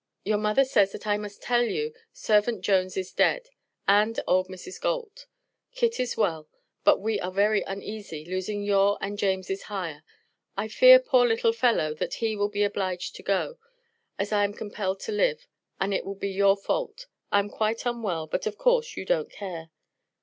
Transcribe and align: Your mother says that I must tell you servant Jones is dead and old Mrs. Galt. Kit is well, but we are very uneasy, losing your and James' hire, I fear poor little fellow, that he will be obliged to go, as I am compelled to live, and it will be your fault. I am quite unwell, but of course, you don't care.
Your 0.25 0.39
mother 0.39 0.65
says 0.65 0.93
that 0.93 1.05
I 1.05 1.15
must 1.17 1.43
tell 1.43 1.61
you 1.61 1.93
servant 2.11 2.61
Jones 2.63 2.97
is 2.97 3.13
dead 3.13 3.49
and 3.87 4.19
old 4.25 4.47
Mrs. 4.47 4.81
Galt. 4.81 5.27
Kit 5.73 5.99
is 5.99 6.17
well, 6.17 6.49
but 6.83 6.99
we 6.99 7.19
are 7.19 7.31
very 7.31 7.61
uneasy, 7.61 8.25
losing 8.25 8.63
your 8.63 8.97
and 8.99 9.15
James' 9.15 9.61
hire, 9.61 10.03
I 10.57 10.69
fear 10.69 10.97
poor 10.99 11.27
little 11.27 11.53
fellow, 11.53 11.93
that 11.93 12.15
he 12.15 12.35
will 12.35 12.49
be 12.49 12.63
obliged 12.63 13.15
to 13.17 13.21
go, 13.21 13.59
as 14.17 14.31
I 14.31 14.43
am 14.43 14.55
compelled 14.55 14.99
to 15.01 15.11
live, 15.11 15.47
and 15.79 15.93
it 15.93 16.03
will 16.03 16.15
be 16.15 16.31
your 16.31 16.57
fault. 16.57 17.05
I 17.31 17.37
am 17.37 17.49
quite 17.51 17.85
unwell, 17.85 18.25
but 18.25 18.47
of 18.47 18.57
course, 18.57 18.97
you 18.97 19.05
don't 19.05 19.29
care. 19.29 19.69